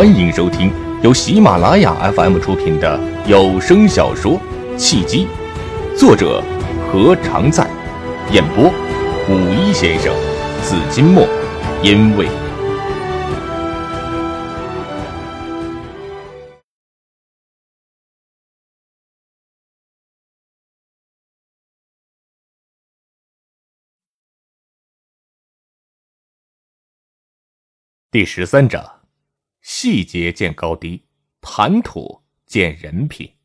[0.00, 4.40] 欢迎收听由喜马拉雅 FM 出品的有声小说
[4.78, 5.26] 《契机》，
[5.94, 6.42] 作者
[6.90, 7.68] 何常在，
[8.32, 8.72] 演播
[9.28, 10.10] 五一先生、
[10.62, 11.28] 紫金墨，
[11.82, 12.26] 因为
[28.10, 28.99] 第十三章。
[29.72, 31.04] 细节见高低，
[31.40, 33.36] 谈吐见人品。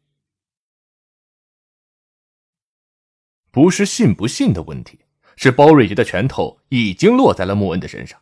[3.51, 5.01] 不是信不信的问题，
[5.35, 8.19] 是包瑞杰的拳头已经落在了穆恩的身上。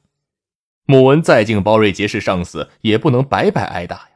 [0.85, 4.15] 穆恩再敬包瑞杰是上司，也不能白白挨打呀。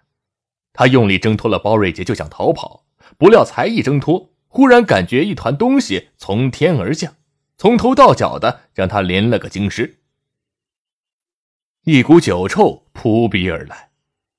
[0.73, 2.85] 他用力挣脱了包瑞杰，就想逃跑，
[3.17, 7.15] 不料才一挣脱，忽然感觉一团东西从天而降，
[7.57, 10.01] 从头到脚的让他淋了个精湿。
[11.89, 13.91] 一股酒臭扑鼻而来，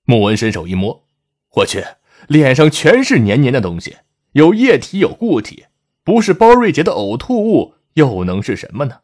[0.05, 1.07] 穆文伸手一摸，
[1.55, 1.83] 我去，
[2.27, 3.97] 脸上全是黏黏的东西，
[4.33, 5.65] 有液体，有固体，
[6.05, 8.97] 不是包瑞杰的呕吐物，又能是什么呢？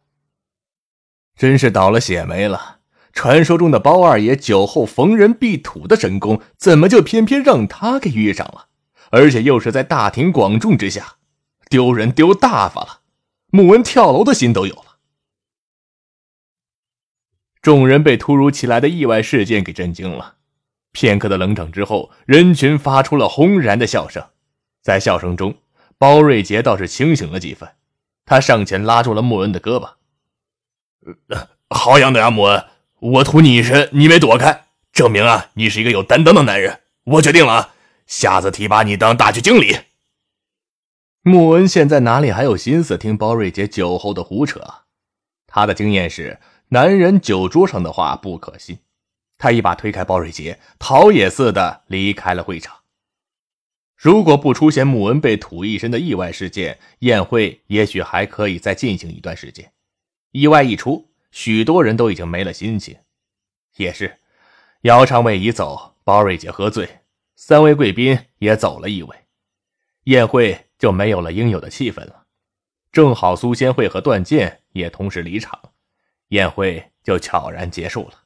[1.34, 2.80] 真是倒了血霉了！
[3.14, 8.66] 传说中的包二爷酒后逢人必吐的神功，怎么就偏偏让他给遇上了？
[9.10, 11.14] 而且又是在大庭广众之下，
[11.70, 13.00] 丢人丢大发了！
[13.46, 14.83] 穆文跳楼的心都有。
[17.64, 20.34] 众人被突如其来的意外事件给震惊了，
[20.92, 24.22] 片刻的冷场之后，人群发出了轰然的笑声。
[24.82, 25.54] 在笑声中，
[25.96, 27.66] 包瑞杰倒是清醒了几分，
[28.26, 29.94] 他上前拉住了穆恩的胳膊
[31.74, 32.66] ：“好样的啊，穆恩！
[33.00, 36.80] 我图你一身，你没躲开，证明啊，你是一个有担当的男人。
[37.04, 37.74] 我决定了啊，
[38.06, 39.74] 下次提拔你当大区经理。”
[41.24, 44.60] 穆恩现在哪里还有心思听包瑞杰酒后的胡扯？
[45.46, 46.38] 他的经验是。
[46.74, 48.80] 男人酒桌上的话不可信，
[49.38, 52.78] 他一把推开包瑞杰，逃也似的离开了会场。
[53.96, 59.72] 如果不出现穆恩被吐一身的意外事件，宴会也许还可以再进行一段时间。
[60.32, 62.96] 意外一出，许多人都已经没了心情。
[63.76, 64.18] 也是，
[64.80, 67.02] 姚长卫已走，包瑞杰喝醉，
[67.36, 69.16] 三位贵宾也走了一位，
[70.06, 72.24] 宴会就没有了应有的气氛了。
[72.90, 75.70] 正好苏仙慧和段健也同时离场。
[76.34, 78.24] 宴会就悄然结束了。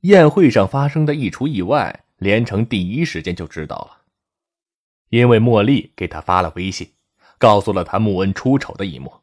[0.00, 4.02] 宴会上发生的一出意外，连城第一时间就知道了，
[5.08, 6.92] 因为茉莉给他发了微信，
[7.38, 9.22] 告诉了他穆恩出丑的一幕。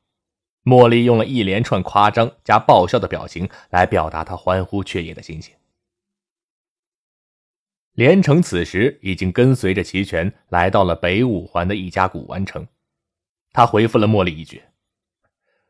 [0.64, 5.54] 茉莉用了一连串夸张加爆笑的表情来表达他欢呼雀跃的心情。
[7.92, 12.66] 连城此时已经跟随着齐全来到了北五环的一家古玩城，
[13.52, 14.64] 他回复了茉莉一句。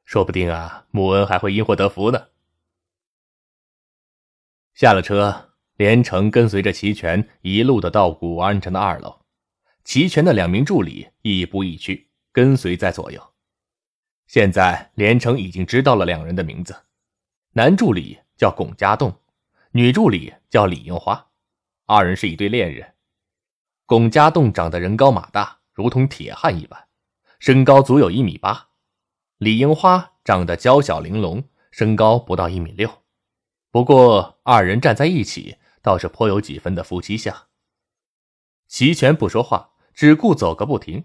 [0.06, 2.28] 说不定啊，穆恩还会因祸得福呢。
[4.74, 9.22] 下了车，连城跟随着齐全一路的到古安城的二楼。
[9.84, 13.34] 齐全的两名助理亦步亦趋，跟随在左右。
[14.28, 16.76] 现在连城已经知道了两人的名字：
[17.52, 19.14] 男助理叫龚家栋，
[19.72, 21.30] 女助理叫李樱花。
[21.86, 22.94] 二人是一对恋人。
[23.86, 26.88] 龚家栋长得人高马大，如同铁汉一般，
[27.40, 28.70] 身高足有一米八。
[29.44, 32.90] 李樱花长得娇小玲珑，身高不到一米六，
[33.72, 37.36] 不过二人站在一起，倒是颇有几分的夫妻相。
[38.70, 41.04] 齐全不说话，只顾走个不停，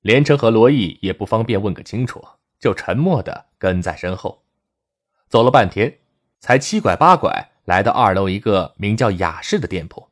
[0.00, 2.26] 连城和罗毅也不方便问个清楚，
[2.58, 4.42] 就沉默的跟在身后。
[5.28, 6.00] 走了半天，
[6.40, 10.08] 才七拐八拐来到二楼一个名叫雅士的店铺。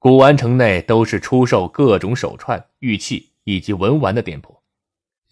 [0.00, 4.61] 古玩城内都是出售各种手串、玉器以及文玩的店铺。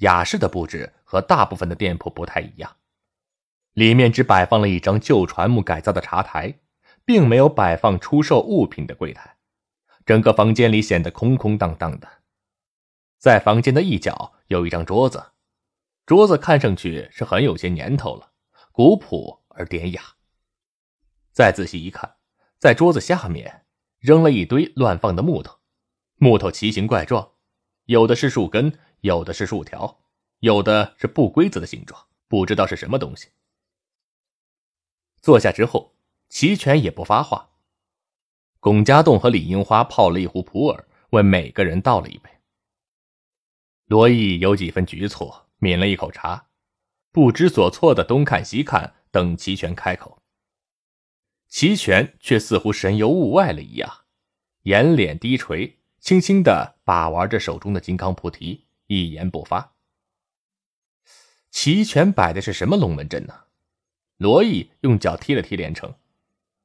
[0.01, 2.77] 雅士的布置和大部分的店铺不太一样，
[3.73, 6.59] 里面只摆放了一张旧船木改造的茶台，
[7.05, 9.37] 并没有摆放出售物品的柜台，
[10.07, 12.09] 整个房间里显得空空荡荡的。
[13.19, 15.33] 在房间的一角有一张桌子，
[16.07, 18.33] 桌子看上去是很有些年头了，
[18.73, 20.03] 古朴而典雅。
[21.31, 22.17] 再仔细一看，
[22.59, 23.67] 在桌子下面
[23.99, 25.59] 扔了一堆乱放的木头，
[26.17, 27.33] 木头奇形怪状，
[27.85, 28.79] 有的是树根。
[29.01, 30.01] 有的是竖条，
[30.41, 33.29] 有的是不规则的形状，不知道是什么东西。
[35.21, 35.95] 坐下之后，
[36.29, 37.51] 齐全也不发话。
[38.59, 42.31] 龚家栋和李樱花泡了一壶普洱，为每个人倒了一杯。
[43.87, 46.47] 罗毅有几分局促，抿了一口茶，
[47.11, 50.23] 不知所措的东看西看，等齐全开口。
[51.49, 54.05] 齐全却似乎神游物外了一样，
[54.63, 58.67] 眼脸低垂，轻轻的把玩着手中的金刚菩提。
[58.91, 59.75] 一言不发。
[61.49, 63.45] 齐全摆的是什么龙门阵呢？
[64.17, 65.95] 罗毅用脚踢了踢连城，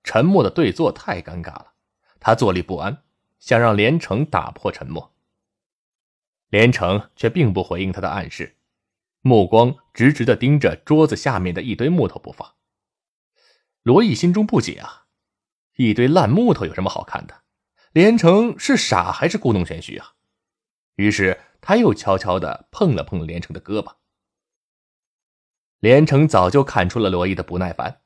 [0.03, 1.73] 沉默的对坐太尴尬了，
[2.19, 3.03] 他坐立不安，
[3.37, 5.13] 想让连城打破沉默。
[6.49, 8.55] 连城却并不回应他的暗示，
[9.21, 12.55] 目光直直的盯着桌子下面的一堆木头不放。
[13.83, 15.05] 罗毅心中不解啊，
[15.75, 17.43] 一堆烂木头有什么好看的？
[17.91, 20.13] 连城是傻还是故弄玄虚啊？
[20.95, 23.95] 于是他又悄悄的碰了碰连城的胳膊。
[25.79, 28.01] 连城早就看出了罗毅的不耐烦，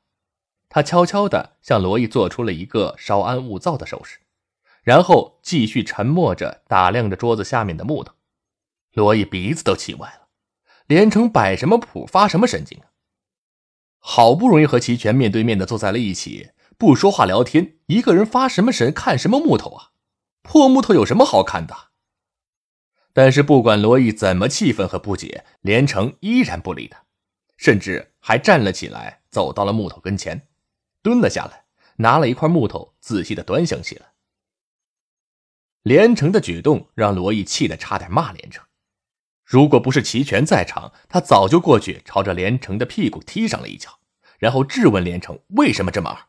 [0.70, 4.20] 他悄悄的向罗毅做出了一个稍安勿躁的手势，
[4.82, 8.14] 然后继续沉默着打量着桌子下面的木头。
[8.92, 10.28] 罗毅鼻子都气歪了，
[10.86, 12.88] 连城摆什么谱，发什么神经啊？
[13.98, 19.90] 好不容易和齐全面对面的坐在了一起，不说话聊天，一个人发什么神，看什么木头啊？
[20.40, 21.89] 破木头有什么好看的？
[23.12, 27.04] 但是不管罗毅怎么气愤和不解，连城依然不理他，
[27.56, 30.48] 甚至还站了起来，走到了木头跟前，
[31.02, 31.64] 蹲了下来，
[31.96, 34.06] 拿了一块木头，仔细的端详起来。
[35.82, 38.64] 连城的举动让罗毅气得差点骂连城。
[39.44, 43.98] 如果不是齐全在场，他早就过去朝着连城的屁股踢上了一脚，
[44.38, 46.26] 然后质问连城为什么这么二。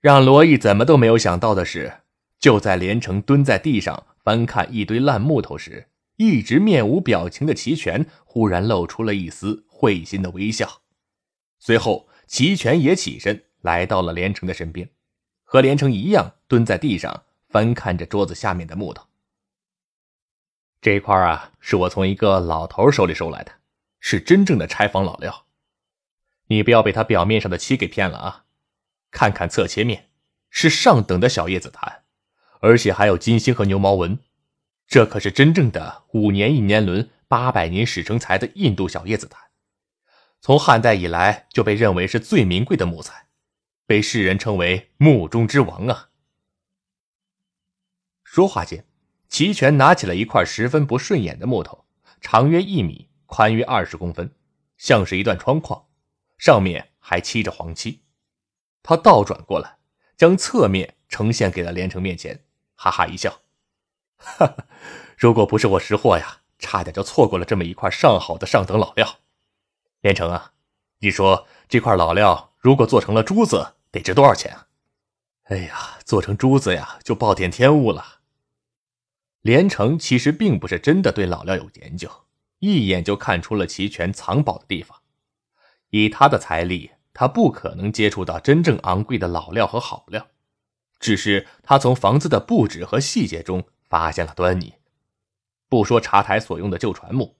[0.00, 2.02] 让罗毅怎么都没有想到的是，
[2.38, 10.82] 就在连城蹲在地上翻看一堆烂木头时，一直面无表情的齐全忽然露出了一丝会心的微笑。
[11.58, 14.90] 随后，齐全也起身来到了连城的身边，
[15.44, 19.06] 和连城一样蹲在地上翻看着桌子下面的木头。
[20.80, 23.52] 这块啊，是我从一个老头手里收来的，
[23.98, 25.46] 是真正的拆房老料。
[26.46, 28.44] 你不要被他表面上的漆给骗了啊！
[29.10, 30.08] 看看侧切面，
[30.48, 31.99] 是上等的小叶紫檀，
[32.60, 34.18] 而且还有金星和牛毛纹。
[34.86, 39.42] 这可是真正的五年一年轮、八百年始成材的印度小叶紫檀，
[40.40, 43.26] 从汉代以来就被认为是最名贵的木材，
[43.86, 46.10] 被世人称为木中之王啊！
[48.24, 48.84] 说话间。
[49.28, 51.84] 齐全拿起了一块十分不顺眼的木头，
[52.20, 54.34] 长约一米，宽约二十公分，
[54.76, 55.86] 像是一段窗框，
[56.36, 58.02] 上面还漆着黄漆。
[58.82, 59.76] 他倒转过来，
[60.16, 62.42] 将侧面呈现给了连城面前，
[62.82, 63.42] 哈哈一笑
[64.16, 64.56] ：“哈哈，
[65.14, 69.18] 如果不是我识货呀，差点就错过了这么一块上好的上等老料。
[70.00, 70.54] 连城啊，
[71.00, 74.66] 你说这块老料如果做成了珠子，得值多少钱啊？
[75.48, 78.20] 哎呀，做成珠子呀，就暴殄天物了。”
[79.42, 82.10] 连城其实并不是真的对老料有研究，
[82.60, 84.98] 一眼就看出了齐全藏宝的地方。
[85.90, 90.26] 以他的财力，他不可能接触到真正昂贵的老料和好料。
[91.00, 94.74] 只是他从房子的布置和细节中发现了端倪。
[95.68, 97.36] 不说茶台所用的旧船木，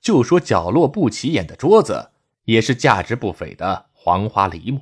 [0.00, 2.12] 就说角落不起眼的桌子，
[2.44, 4.80] 也是价值不菲的黄花梨木。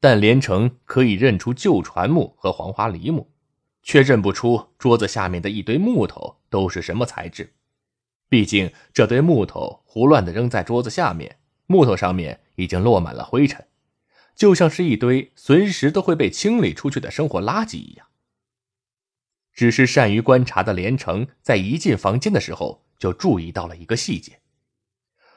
[0.00, 3.28] 但连城可以认出旧船木和黄花梨木。
[3.84, 7.52] 却认不出桌子下面的一堆木头都是什么材质，
[8.28, 13.66] 毕竟这堆木头胡乱的扔在桌子下面，木头上面已经落满了灰尘，
[14.42, 18.08] 就像是一堆随时都会被清理出去的生活垃圾一样。
[19.54, 24.40] 只是善于观察的连城在一进房间的时候就注意到了一个细节：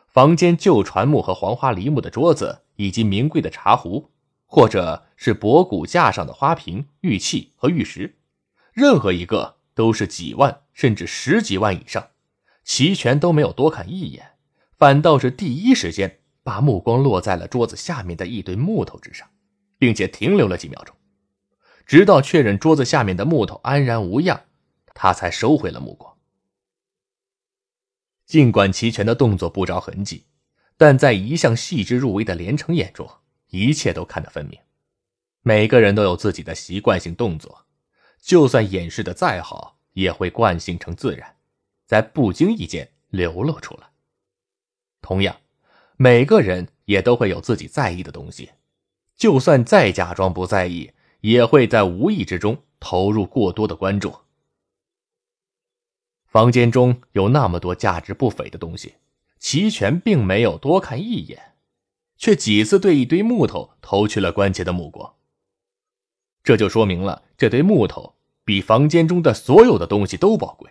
[0.07, 4.09] 房间旧船木和黄花梨木的桌子，以及名贵的茶壶，
[4.47, 8.18] 或者是博古架上的花瓶、玉器和玉石。
[8.74, 12.07] 任何一个都是几万甚至十几万以上，
[12.64, 14.31] 齐全都没有多看一眼，
[14.80, 19.28] 反倒是第一时间把目光落在了桌子下面的一堆木头之上，
[19.80, 20.95] 并且停留了几秒钟，
[21.87, 24.45] 直到确认桌子下面的木头安然无恙，
[24.94, 26.16] 他才收回了目光。
[28.28, 30.28] 尽管齐全的动作不着痕迹，
[30.78, 33.09] 但在一向细致入微的连城眼中，
[33.47, 34.59] 一切都看得分明。
[35.42, 37.66] 每个人都有自己的习惯性动作。
[38.21, 41.37] 就算掩饰的再好，也会惯性成自然，
[41.87, 43.87] 在不经意间流露出来。
[45.02, 45.35] 同样，
[45.97, 48.52] 每个人也都会有自己在意的东西，
[49.16, 54.14] 就算再假装不在意，也会在无意之中投入过多的关注。
[56.25, 58.95] 房间中有那么多价值不菲的东西，
[59.40, 61.54] 齐全并没有多看一眼，
[62.18, 65.16] 却几次对一堆木头投去了关切的目光。
[66.44, 68.16] 这就说明了这堆木头。
[68.47, 70.69] 比房间中的所有的东西都宝贵，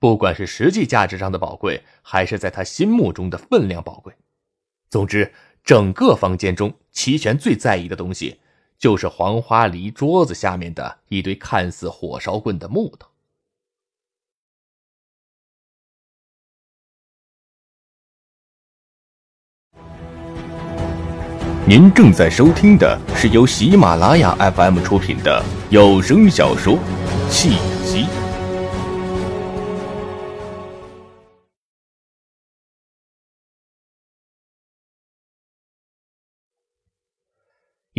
[0.00, 4.12] 不管是实际价值上的宝贵，还是在他心目中的分量宝贵。
[4.90, 5.32] 总之，
[5.62, 8.40] 整个房间中，齐全最在意的东西，
[8.76, 13.08] 就是黄花梨桌子下面的一堆看似火烧棍的木头。
[21.68, 26.74] 您正在收听的是由喜马拉雅 FM 出品的有声小说
[27.30, 27.50] 《契
[27.84, 28.06] 机》。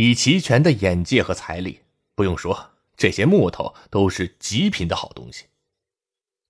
[0.04, 1.82] 以齐全的眼界和财力，
[2.16, 5.44] 不用说，这些木头都是极品的好东西。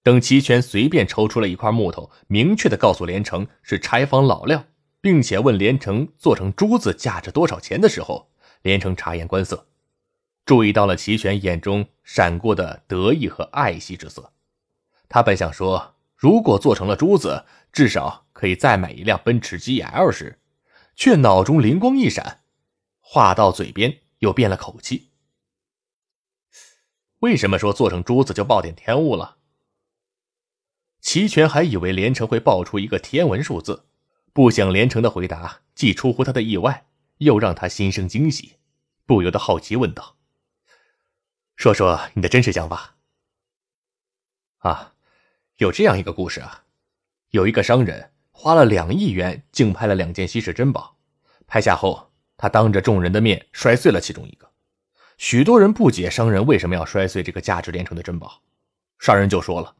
[0.02, 4.64] 等齐全随便抽出了一块木头，明确的告诉连城是柴房老料。
[5.02, 8.30] 并且问连城做成珠子价值多少钱的时候，
[8.62, 9.66] 连城察言观色，
[10.46, 14.32] 注意到了齐全眼中闪过的得意和爱惜之色。
[15.08, 20.38] 他本想说，如果做成了珠子，至少可以再买一辆奔驰 GL 时，
[20.94, 22.41] 却脑中灵光一闪，
[23.14, 25.10] 话到嘴边又变了口气。
[27.18, 29.36] 为什么说做成珠子就暴殄天物了？
[31.02, 33.84] 齐全还以为连城会爆出一个天文数字。
[34.32, 36.86] 不想连城的回答既出乎他的意外，
[37.18, 38.56] 又让他心生惊喜，
[39.04, 40.16] 不由得好奇问道
[41.54, 42.96] ：“说说你的真实想法。”
[44.64, 44.94] 啊，
[45.58, 46.64] 有这样一个故事啊，
[47.28, 50.96] 有一个商人花了两亿元竞拍了两件稀世珍宝，
[51.46, 52.11] 拍下后
[52.42, 54.50] 他当着众人的面摔碎了其中一个，
[55.16, 58.42] 许多人不解商人为什么要摔碎这个价值连城的珍宝，
[58.98, 59.76] 商人就说了：“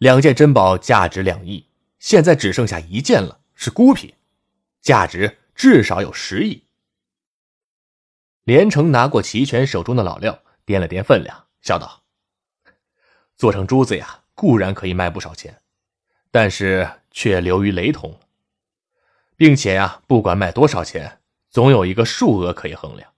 [0.00, 1.68] 两件珍宝价值两亿，
[1.98, 4.10] 现在只剩下一件了。”是孤品，
[4.80, 6.64] 价值至少有十亿。
[8.44, 12.04] 连城拿过齐全手中的老料，掂了掂分量，笑道
[13.36, 15.60] ：“做成珠子呀，固然可以卖不少钱，
[16.30, 18.18] 但是却流于雷同，
[19.36, 21.18] 并且呀，不管卖多少钱，
[21.52, 23.12] 总有一个数额可以衡量。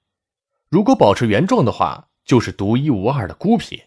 [0.69, 3.81] 如果保持原状的话，就是独一无二的孤品，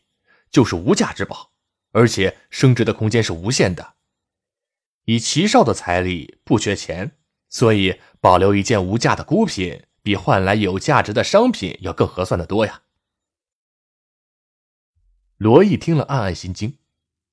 [0.49, 1.51] 就是无价之宝，
[1.91, 3.95] 而且升值的空间是无限的。”
[5.03, 7.17] 以齐少的财力不缺钱，
[7.49, 12.83] 所以保留一件无价的孤品，比换来有价值的商品要更合算的多呀。
[15.35, 16.77] 罗毅听了，暗暗心惊。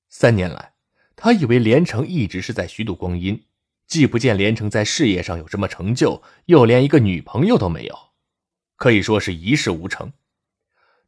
[0.09, 0.73] 三年来，
[1.15, 3.45] 他以为连城一直是在虚度光阴，
[3.87, 7.97] 既不见连城在事业上有什么成就，又连一个女朋友都没有，
[8.75, 10.13] 可以说是一事无成。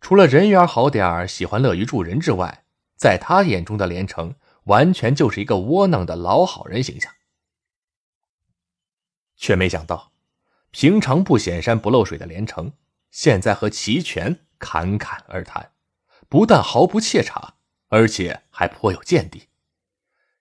[0.01, 2.63] 除了人缘好点喜欢乐于助人之外，
[2.95, 4.35] 在他眼中的连城。
[4.67, 7.13] 完全就是一个窝囊的老好人形象，
[9.37, 10.11] 却没想到，
[10.71, 12.73] 平常不显山不漏水的连城，
[13.09, 15.71] 现在和齐全侃侃而谈，
[16.27, 17.53] 不但毫不怯场，
[17.87, 19.47] 而且还颇有见地。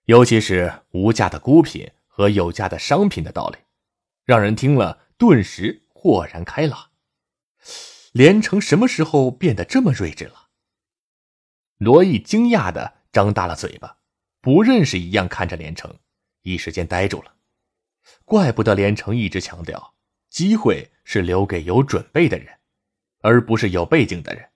[0.03, 3.59] 尤其是无价的孤品和有价的商品的道理，
[4.25, 6.89] 让人听了顿时豁然开朗。
[8.11, 10.47] 连城什么时候变得这么睿智了？
[11.77, 13.99] 罗毅惊讶的张大了嘴巴。
[14.41, 15.95] 不认识一样看着连城，
[16.41, 17.35] 一时间呆住了。
[18.25, 19.93] 怪不得连城一直强调，
[20.27, 22.57] 机会是留给有准备的人，
[23.21, 24.49] 而不是有背景的人。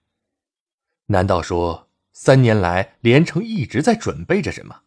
[1.08, 4.82] 难道说三年来连城一直在准备着什么？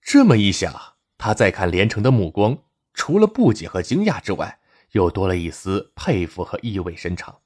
[0.00, 4.60] 这么一想，他再看连城的目光，除了不解和惊讶之外，
[4.92, 7.42] 又多了一丝佩服和意味深长。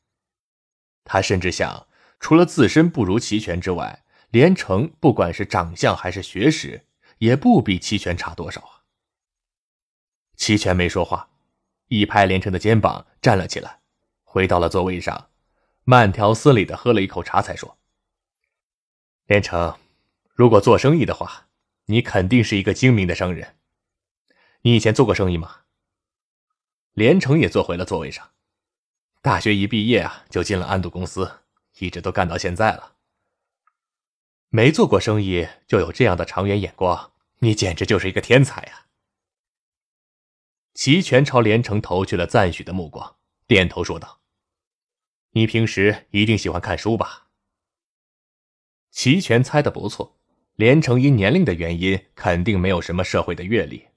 [1.04, 1.88] 他甚至想，
[2.20, 6.86] 除了自身不如齐全之外，连城不管是长相还是学识，
[7.18, 8.84] 也不比齐全差多少啊。
[10.36, 11.30] 齐全没说话，
[11.88, 13.80] 一拍连城的肩膀，站了起来，
[14.22, 15.30] 回到了座位上，
[15.84, 17.78] 慢条斯理的喝了一口茶，才说
[19.26, 19.76] ：“连城，
[20.34, 21.48] 如果做生意的话，
[21.86, 23.56] 你肯定是一个精明的商人。
[24.62, 25.60] 你以前做过生意吗？”
[26.94, 28.32] 连城也坐回了座位上，
[29.20, 31.40] 大学一毕业啊，就进了安度公司，
[31.78, 32.96] 一直都干到现在了。
[34.48, 38.86] 没做过生意就有这样的长远眼光，你简直就是一个天才呀！
[40.74, 43.16] 齐全朝连城投去了赞许的目光，
[43.46, 44.20] 点头说道
[45.32, 47.28] ：“你平时一定喜欢看书吧？”
[48.92, 50.18] 齐全猜的不错，
[50.56, 53.88] 连城因年龄的原因，肯定没有什么社会的阅历，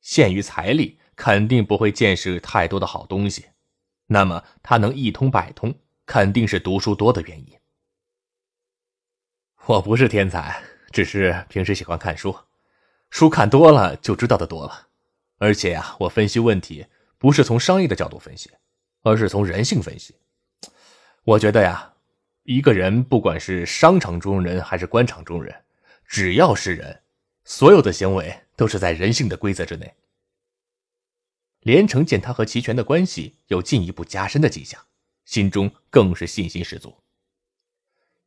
[0.00, 3.46] 限于财力，肯定不会见识太多的好东西。
[4.06, 5.74] 那么他能一通百通，
[6.06, 7.56] 肯定是读书多的原因。
[9.66, 12.36] 我不是天才，只是平时喜欢看书，
[13.10, 14.88] 书看多了就知道的多了。
[15.38, 16.86] 而且呀，我分析问题
[17.18, 18.50] 不是从商业的角度分析，
[19.02, 20.16] 而是从人性分析。
[21.22, 21.92] 我觉得呀，
[22.42, 25.54] 一个人不管是商场中人还是官场中人，
[26.04, 27.02] 只要是人，
[27.44, 29.94] 所有的行为都是在人性的规则之内。
[31.60, 34.78] 连城见他和齐全的关系有进一步加深的迹象，
[35.24, 36.94] 心中更是信心十足。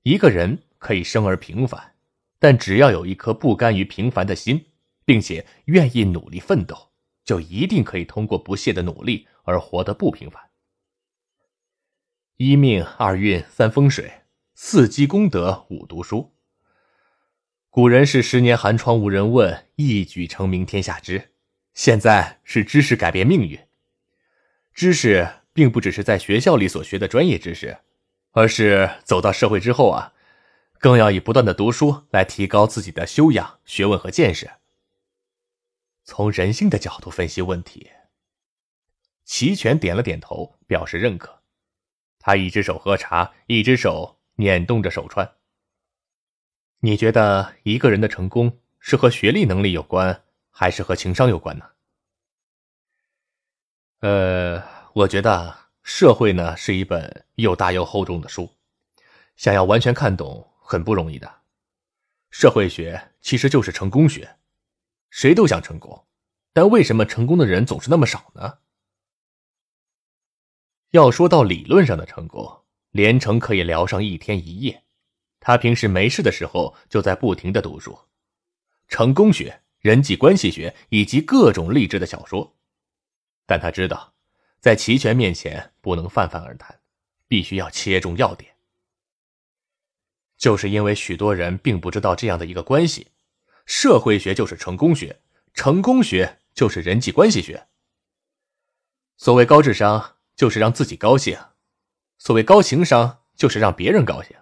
[0.02, 0.64] 一个人。
[0.84, 1.96] 可以生而平凡，
[2.40, 4.66] 但只要有一颗不甘于平凡的心，
[5.06, 6.92] 并且愿意努力奋斗，
[7.24, 10.44] 就一定可以通过不懈的努力而活得不平凡。
[12.36, 14.12] 一命二运三风水，
[14.56, 16.33] 四积功德五读书。
[17.74, 21.32] 古人是十年寒窗无人问，一举成名天下知。
[21.74, 23.60] 现在是知识改变命运。
[24.76, 27.80] 知识并不只是在学校里所学的专业知识，
[28.30, 30.14] 而是走到社会之后啊，
[30.78, 34.52] 更要以不断的读书来提高自己的修养、学问和见识。
[36.04, 37.90] 从人性的角度分析问题，
[39.26, 41.42] 齐全点了点头，表示认可。
[42.20, 45.28] 他一只手喝茶，一只手捻动着手串。
[46.86, 51.66] 你觉得一个人的成功是和学历能力有关，还是和情商有关呢？
[54.02, 54.62] 呃，
[54.92, 58.54] 我觉得社会呢是一本又大又厚重的书，
[59.38, 61.34] 想要完全看懂很不容易的。
[62.32, 64.36] 社会学其实就是成功学，
[65.10, 66.06] 谁都想成功，
[66.52, 68.58] 但为什么成功的人总是那么少呢？
[70.92, 74.83] 要说到理论上的成功，连城可以聊上一天一夜。
[75.46, 78.00] 他平时没事的时候就在不停的读书，
[78.88, 82.56] 成功学、人际关系学以及各种励志的小说。
[83.46, 84.14] 但他知道，
[84.62, 86.80] 在齐全面前不能泛泛而谈，
[87.28, 88.56] 必须要切中要点。
[90.38, 93.08] 就是因为许多人并不知道这样的一个关系：
[93.66, 95.20] 社会学就是成功学，
[95.54, 97.68] 成功学就是人际关系学。
[99.18, 101.36] 所谓高智商，就是让自己高兴；
[102.18, 104.38] 所谓高情商，就是让别人高兴。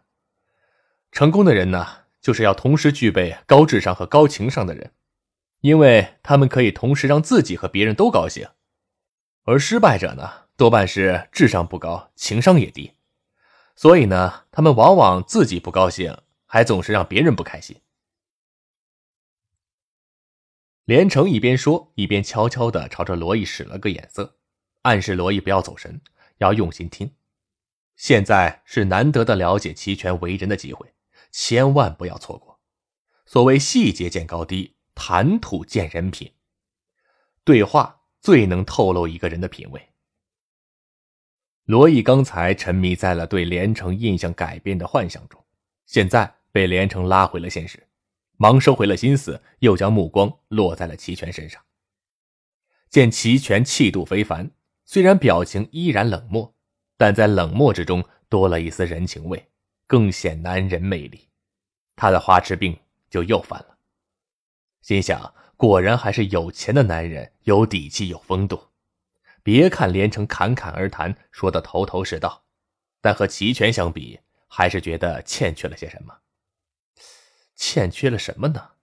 [1.12, 4.92] 成功的人呢，就是要同时具备高智商和高情商的人，
[5.60, 8.48] 因为他们可以同时让自己和别人都高兴；
[9.44, 12.94] 而失败者呢，多半是智商不高，情商也低，
[13.76, 17.78] 所以呢，他们往往自己不高兴，还总是让别人不开心。
[20.86, 24.38] 连城一边说，一边悄悄地朝着罗毅使了个眼色，
[24.82, 26.02] 暗示罗毅不要走神，
[26.38, 27.14] 要用心听。
[27.96, 30.92] 现在是难得的了解齐全为人的机会。
[31.32, 32.60] 千万不要错过。
[33.26, 36.34] 所谓细节见高低，谈吐见人品。
[37.44, 39.90] 对话最能透露一个人的品味。
[41.66, 45.42] 罗毅刚才沉迷在了对连城印象改变的幻想中，
[45.86, 47.88] 现在被连城拉回了现实，
[48.38, 51.62] 忙收回了心思，又将目光落在了齐全身上。
[52.90, 54.52] 见齐全气度非凡，
[54.84, 56.54] 虽然表情依然冷漠，
[56.98, 59.50] 但在冷漠之中多了一丝人情味。
[59.92, 61.28] 更显男人魅力，
[61.98, 63.78] 他的花痴病就又犯了。
[64.82, 68.70] 心想，果然还是有钱的男人有底气、有风度。
[69.44, 72.46] 别看连城侃侃而谈，说的头头是道，
[73.02, 76.20] 但和齐全相比，还是觉得欠缺了些什么。
[77.58, 78.76] 欠缺了什么呢？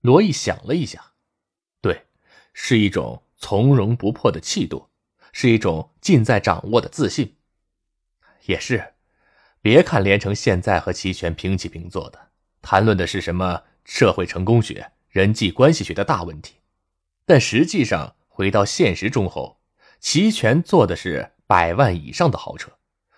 [0.00, 1.12] 罗毅想了一下，
[1.80, 2.08] 对，
[2.52, 4.90] 是一种从容不迫的气度，
[5.32, 7.36] 是一种尽在掌握的自信，
[8.46, 8.94] 也是。
[9.62, 16.56] 别看连城现在和齐全平起平坐的，谈论的是什么社会成功学、人际关系学的大问题，
[17.24, 19.60] 但实际上回到现实中后，
[20.00, 22.72] 齐全坐的是百万以上的豪车，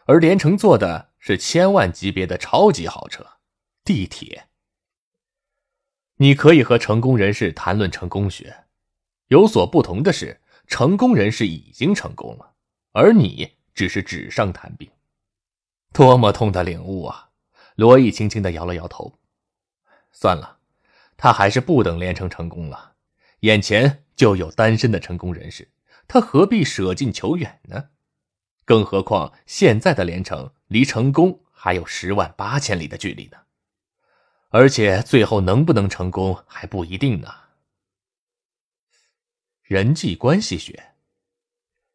[0.05, 3.27] 而连城坐的是千万级别的超级豪车——
[3.83, 4.49] 地铁。
[6.17, 8.65] 你可以和成功人士谈论成功学，
[9.29, 12.53] 有所不同的是，成功人士已经成功了，
[12.93, 14.87] 而你只是纸上谈兵。
[15.95, 17.31] 多么痛的领悟啊！
[17.77, 19.21] 罗毅轻轻的摇了摇头。
[20.11, 20.59] 算了，
[21.17, 22.97] 他还是不等连城成功了。
[23.41, 25.71] 眼前就有单身的成功人士，
[26.09, 27.91] 他何必舍近求远呢？
[28.65, 33.39] 更何况现在的连城离成功还有十万八千里的距离呢。
[34.49, 37.33] 而且最后能不能成功还不一定呢。
[39.63, 40.95] 人际关系学，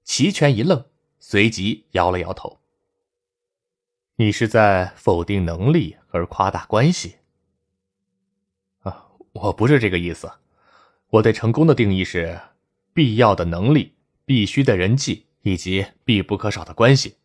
[0.06, 0.86] 齐全一愣，
[1.20, 2.59] 随即摇了摇头。
[4.22, 7.16] 你是在否定能力而夸大关系？
[8.80, 10.30] 啊，我不是这个意思。
[11.10, 12.38] 我对成功的定义是：
[12.94, 13.94] 必要的能力、
[14.26, 17.16] 必须的人际以及必不可少的关系，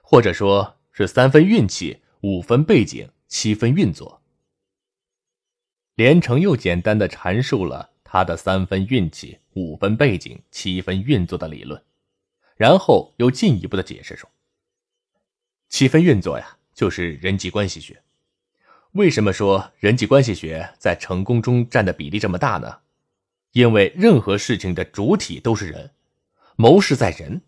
[0.00, 4.22] 或者说是三分运气、五分背景、七分运作。
[5.96, 11.84] 连城又简单的阐述了他的三分运气、五分背景、七分运作的理论，
[12.56, 14.26] 然后又进一步的解释说。
[15.72, 18.02] 七分运作呀，就是人际关系学。
[18.90, 22.80] 为什么说人际关系学在成功中占的比例这么大呢？
[23.52, 25.92] 因为任何事情的主体都是人，
[26.56, 27.40] 谋事在人，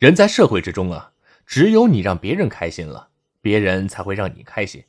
[0.00, 1.12] 人在社会之中啊，
[1.46, 4.82] 只有你让别人开心了，别人才会让你开心；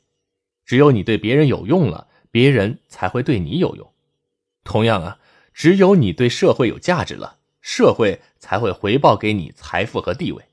[0.66, 3.94] 只有你对别人有用了，别人才会对你有用。
[4.64, 5.20] 同样啊，
[5.54, 10.46] 只有你对社会有价值了，社会才会回报给你财富和地位。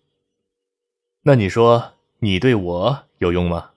[1.22, 3.72] 那你说，你对我有用吗？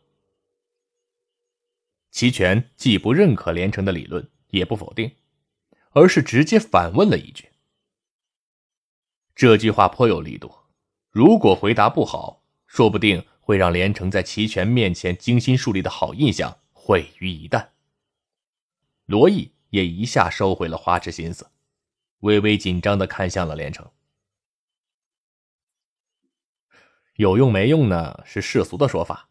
[2.09, 5.15] 齐全既不认可连城的理论，也不否定，
[5.91, 7.49] 而是直接反问了一句。
[9.35, 10.51] 这句话颇有力度，
[11.11, 17.69] 如果回答不好，说不定会让连城在齐全面前精心树立的好印象毁于一旦。
[19.05, 21.47] 罗毅也一下收回了花痴心思，
[22.21, 23.87] 微微紧张的看向了连城。
[27.15, 28.21] 有用没用呢？
[28.25, 29.29] 是世俗的说法，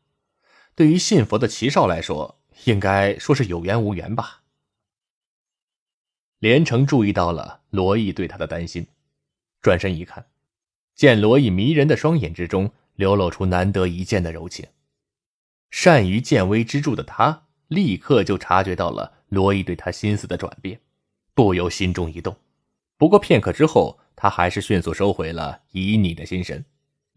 [0.75, 4.43] 对于信佛的齐少来说，应该说是有缘无缘吧。
[6.39, 8.87] 连城注意到了罗毅对他的担心，
[9.61, 10.27] 转身一看，
[10.95, 14.67] 见罗毅迷人的双眼之中流露出难得一见的柔情。
[15.71, 19.19] 善于见微知著的他，立刻就察觉到了。
[19.31, 20.81] 罗毅对他心思的转变，
[21.35, 22.37] 不由心中一动。
[22.97, 26.65] 不过片刻之后，他还是迅速收回了旖旎的心神，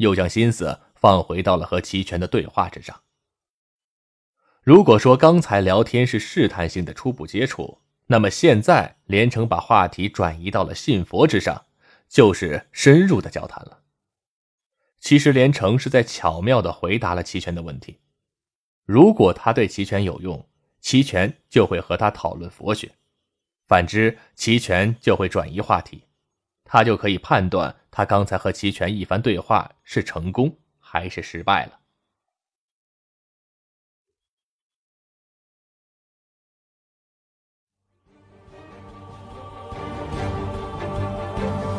[0.04, 3.02] 又将心思放回到了和齐全的对话之上。
[4.62, 11.66] 如果说刚才聊天是试探性的初步接触，那么现在连城把话题转移到了信佛之上，
[12.08, 13.80] 就是深入的交谈了。
[15.00, 18.00] 其实连城是在巧妙的回答了齐全的问题。
[18.86, 20.48] 如果他对齐全有用，
[20.80, 22.92] 齐全就会和他讨论佛学，
[23.68, 26.04] 反之，齐全就会转移话题，
[26.66, 31.80] 他就可以判断他刚才和齐全一番对话是成功还是失败了。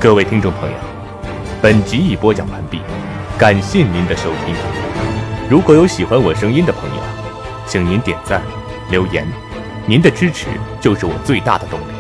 [0.01, 0.77] 各位听众朋友，
[1.63, 2.79] 本集已播讲完毕，
[3.39, 4.55] 感谢您的收听。
[5.49, 7.03] 如果有喜欢我声音的朋友，
[7.67, 8.43] 请您点赞。
[8.91, 9.27] 留言，
[9.89, 11.94] 您的支持就是我最大的动力。